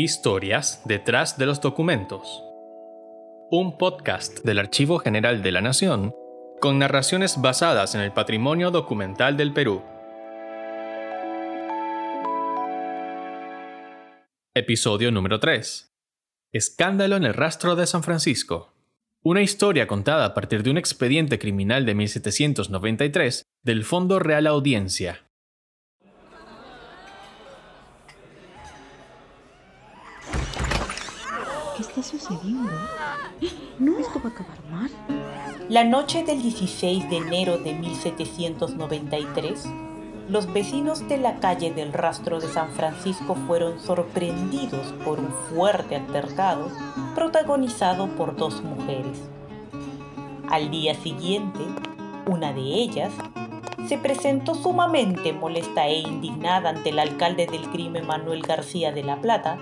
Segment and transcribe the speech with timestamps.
[0.00, 2.44] Historias detrás de los documentos.
[3.50, 6.14] Un podcast del Archivo General de la Nación
[6.60, 9.82] con narraciones basadas en el patrimonio documental del Perú.
[14.54, 15.92] Episodio número 3.
[16.52, 18.72] Escándalo en el rastro de San Francisco.
[19.24, 25.27] Una historia contada a partir de un expediente criminal de 1793 del Fondo Real Audiencia.
[31.78, 32.72] ¿Qué está sucediendo?
[33.78, 34.90] No, esto va a acabar mal.
[35.68, 39.64] La noche del 16 de enero de 1793,
[40.28, 45.94] los vecinos de la calle del Rastro de San Francisco fueron sorprendidos por un fuerte
[45.94, 46.68] altercado
[47.14, 49.20] protagonizado por dos mujeres.
[50.50, 51.60] Al día siguiente,
[52.26, 53.12] una de ellas
[53.86, 59.20] se presentó sumamente molesta e indignada ante el alcalde del crimen Manuel García de la
[59.20, 59.60] Plata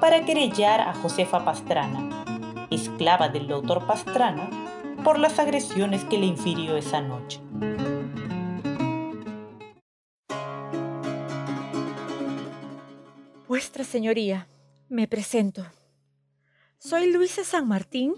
[0.00, 2.24] para querellar a Josefa Pastrana,
[2.70, 4.48] esclava del doctor Pastrana,
[5.04, 7.40] por las agresiones que le infirió esa noche.
[13.46, 14.48] Vuestra Señoría,
[14.88, 15.66] me presento.
[16.78, 18.14] Soy Luisa San Martín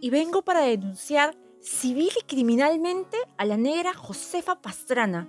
[0.00, 5.28] y vengo para denunciar civil y criminalmente a la negra Josefa Pastrana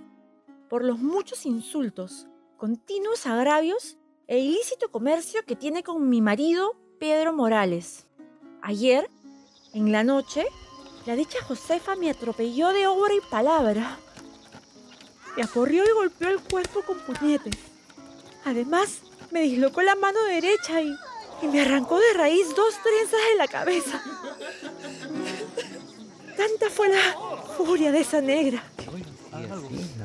[0.68, 3.98] por los muchos insultos, continuos agravios
[4.28, 8.04] e ilícito comercio que tiene con mi marido Pedro Morales.
[8.60, 9.08] Ayer,
[9.72, 10.44] en la noche,
[11.06, 13.98] la dicha Josefa me atropelló de obra y palabra.
[15.34, 17.54] Me aporrió y golpeó el cuerpo con puñetes.
[18.44, 20.94] Además, me dislocó la mano derecha y,
[21.40, 24.02] y me arrancó de raíz dos trenzas de la cabeza.
[26.36, 28.62] Tanta fue la furia de esa negra.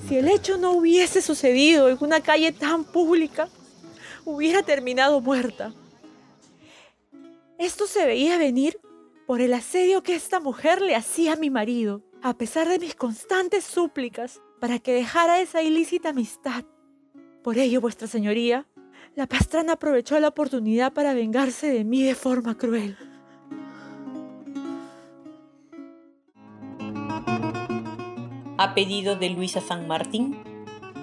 [0.08, 3.50] Si el hecho no hubiese sucedido en una calle tan pública,
[4.26, 5.74] hubiera terminado muerta.
[7.58, 8.80] Esto se veía venir
[9.26, 12.96] por el asedio que esta mujer le hacía a mi marido, a pesar de mis
[12.96, 16.66] constantes súplicas para que dejara esa ilícita amistad.
[17.44, 18.68] Por ello, vuestra señoría,
[19.16, 22.98] la pastrana aprovechó la oportunidad para vengarse de mí de forma cruel.
[28.58, 30.38] A pedido de Luisa San Martín,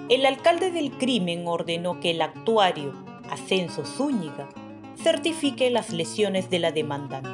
[0.09, 4.49] el alcalde del crimen ordenó que el actuario Ascenso Zúñiga
[5.01, 7.29] certifique las lesiones de la demandante.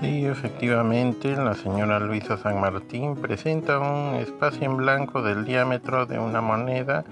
[0.00, 6.18] Sí, efectivamente, la señora Luisa San Martín presenta un espacio en blanco del diámetro de
[6.18, 7.04] una moneda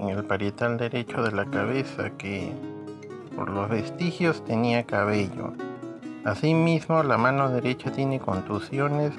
[0.00, 2.52] en el parietal derecho de la cabeza que,
[3.36, 5.54] por los vestigios, tenía cabello.
[6.24, 9.12] Asimismo, la mano derecha tiene contusiones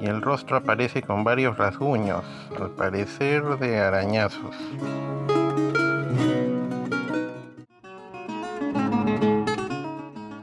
[0.00, 2.22] y el rostro aparece con varios rasguños,
[2.60, 4.54] al parecer de arañazos.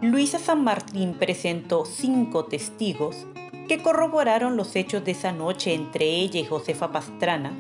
[0.02, 3.26] Luisa San Martín presentó cinco testigos
[3.68, 7.52] que corroboraron los hechos de esa noche entre ella y Josefa Pastrana,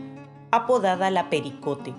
[0.51, 1.93] apodada La Pericote.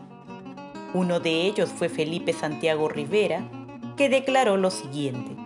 [0.92, 3.48] Uno de ellos fue Felipe Santiago Rivera,
[3.96, 5.36] que declaró lo siguiente.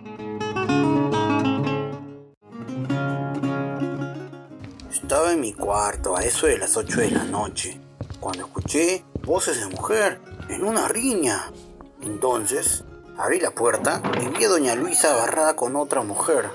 [5.09, 7.81] Estaba en mi cuarto a eso de las 8 de la noche,
[8.19, 11.51] cuando escuché voces de mujer en una riña.
[12.03, 12.83] Entonces,
[13.17, 16.51] abrí la puerta y vi a doña Luisa agarrada con otra mujer.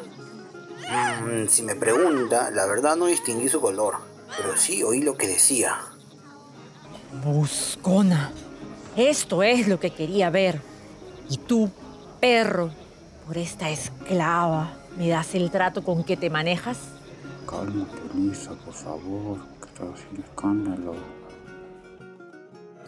[0.88, 3.96] Mm, si me pregunta, la verdad no distinguí su color,
[4.36, 5.76] pero sí oí lo que decía.
[7.24, 8.30] Buscona,
[8.94, 10.60] esto es lo que quería ver.
[11.28, 11.70] Y tú,
[12.20, 12.70] perro,
[13.26, 16.93] por esta esclava, ¿me das el trato con que te manejas?
[17.46, 20.94] Cálmate, Luisa, por favor, que estás haciendo escándalo.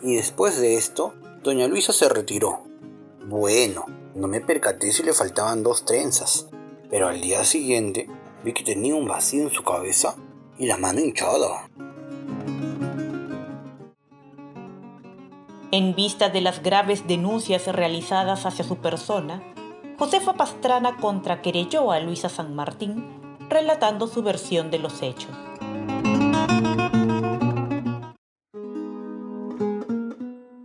[0.03, 2.63] Y después de esto, doña Luisa se retiró.
[3.27, 6.49] Bueno, no me percaté si le faltaban dos trenzas,
[6.91, 8.09] pero al día siguiente
[8.45, 10.17] vi que tenía un vacío en su cabeza
[10.59, 11.69] y la mano hinchada.
[15.73, 19.43] En vista de las graves denuncias realizadas hacia su persona,
[19.99, 23.16] Josefa Pastrana contraquerelló a Luisa San Martín
[23.57, 25.31] relatando su versión de los hechos.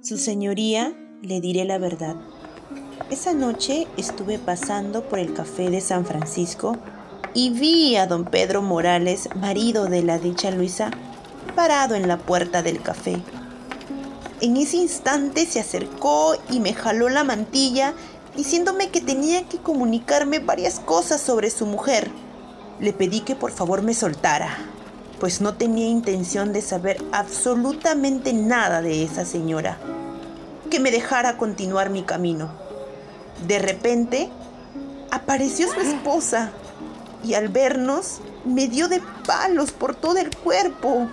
[0.02, 2.18] Su señoría, le diré la verdad.
[3.10, 6.76] Esa noche estuve pasando por el café de San Francisco
[7.34, 10.92] y vi a don Pedro Morales, marido de la dicha Luisa,
[11.56, 13.22] parado en la puerta del café.
[14.42, 17.94] En ese instante se acercó y me jaló la mantilla
[18.36, 22.12] diciéndome que tenía que comunicarme varias cosas sobre su mujer
[22.82, 24.58] le pedí que por favor me soltara.
[25.20, 29.78] pues no tenía intención de saber absolutamente nada de esa señora.
[30.72, 32.52] Que me dejara continuar mi camino.
[33.46, 34.32] De repente,
[35.12, 36.50] apareció su esposa
[37.24, 41.08] y al vernos me dio de palos por todo el cuerpo.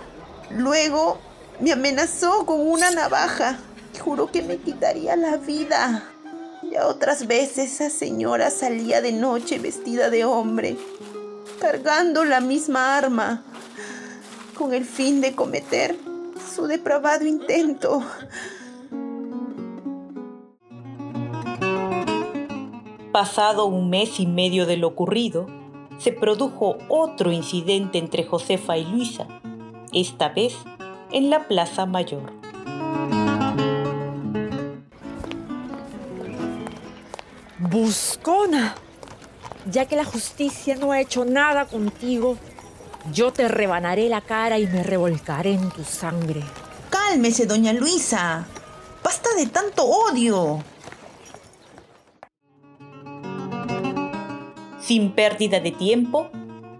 [0.49, 1.19] Luego
[1.59, 3.59] me amenazó con una navaja
[3.93, 6.03] y juró que me quitaría la vida.
[6.63, 10.77] Y otras veces esa señora salía de noche vestida de hombre,
[11.59, 13.43] cargando la misma arma,
[14.57, 15.95] con el fin de cometer
[16.55, 18.03] su depravado intento.
[23.11, 25.47] Pasado un mes y medio de lo ocurrido,
[25.97, 29.27] se produjo otro incidente entre Josefa y Luisa,
[29.91, 30.55] esta vez
[31.11, 32.31] en la Plaza Mayor.
[37.59, 38.75] Buscona,
[39.65, 42.37] ya que la justicia no ha hecho nada contigo,
[43.11, 46.43] yo te rebanaré la cara y me revolcaré en tu sangre.
[46.89, 48.45] Cálmese, doña Luisa.
[49.03, 50.63] Basta de tanto odio.
[54.81, 56.29] Sin pérdida de tiempo,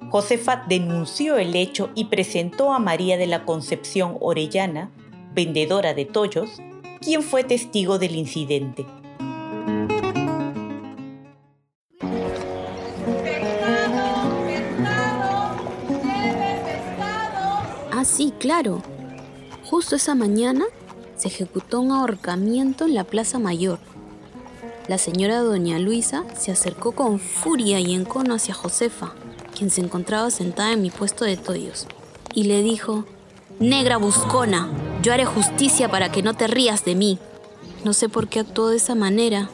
[0.09, 4.89] Josefa denunció el hecho y presentó a María de la Concepción Orellana,
[5.33, 6.49] vendedora de tollos,
[7.01, 8.85] quien fue testigo del incidente.
[17.99, 18.81] Ah, sí, claro.
[19.65, 20.63] Justo esa mañana
[21.17, 23.77] se ejecutó un ahorcamiento en la Plaza Mayor.
[24.87, 29.11] La señora doña Luisa se acercó con furia y encono hacia Josefa,
[29.53, 31.87] quien se encontraba sentada en mi puesto de tollos,
[32.33, 33.03] y le dijo,
[33.59, 34.69] Negra buscona,
[35.01, 37.19] yo haré justicia para que no te rías de mí.
[37.83, 39.49] No sé por qué actuó de esa manera,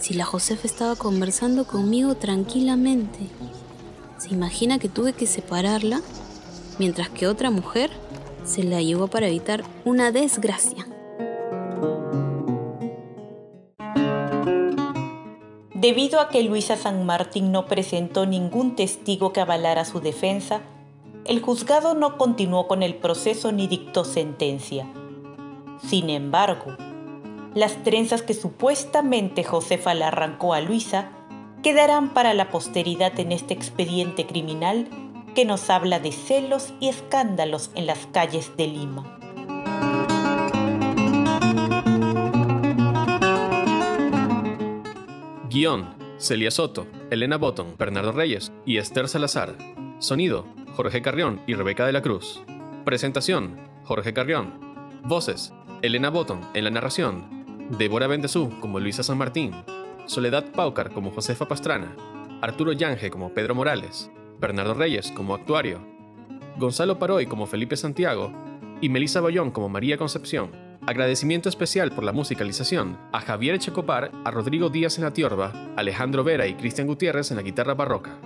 [0.00, 3.28] si la Josefa estaba conversando conmigo tranquilamente.
[4.18, 6.02] ¿Se imagina que tuve que separarla?
[6.78, 7.90] Mientras que otra mujer
[8.44, 10.86] se la llevó para evitar una desgracia.
[15.74, 20.60] Debido a que Luisa San Martín no presentó ningún testigo que avalara su defensa,
[21.24, 24.86] el juzgado no continuó con el proceso ni dictó sentencia.
[25.84, 26.76] Sin embargo,
[27.54, 31.10] las trenzas que supuestamente Josefa le arrancó a Luisa
[31.62, 34.88] quedarán para la posteridad en este expediente criminal
[35.34, 39.18] que nos habla de celos y escándalos en las calles de Lima.
[45.50, 49.56] Guión: Celia Soto, Elena Botton, Bernardo Reyes y Esther Salazar.
[49.98, 52.42] Sonido: Jorge Carrión y Rebeca de la Cruz.
[52.84, 54.72] Presentación: Jorge Carrión.
[55.04, 55.52] Voces:
[55.82, 59.52] Elena Botton en la narración, Débora Bendezú como Luisa San Martín,
[60.06, 61.96] Soledad Paucar como Josefa Pastrana,
[62.40, 64.10] Arturo Yange como Pedro Morales,
[64.42, 65.80] Bernardo Reyes como actuario,
[66.58, 68.32] Gonzalo Paroy como Felipe Santiago
[68.80, 70.50] y Melissa Bayón como María Concepción.
[70.84, 76.24] Agradecimiento especial por la musicalización a Javier Checopar, a Rodrigo Díaz en la tiorba, Alejandro
[76.24, 78.18] Vera y Cristian Gutiérrez en la guitarra barroca.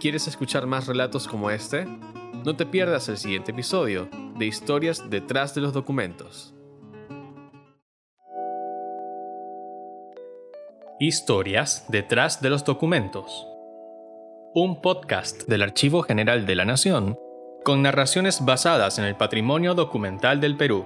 [0.00, 1.86] ¿Quieres escuchar más relatos como este?
[2.46, 4.08] No te pierdas el siguiente episodio
[4.38, 6.54] de Historias detrás de los documentos.
[10.98, 13.46] Historias detrás de los documentos.
[14.60, 17.16] Un podcast del Archivo General de la Nación
[17.64, 20.84] con narraciones basadas en el patrimonio documental del Perú